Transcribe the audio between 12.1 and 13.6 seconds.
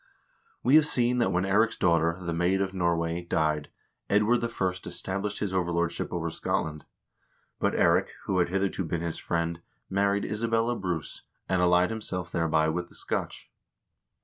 thereby with the Scotch.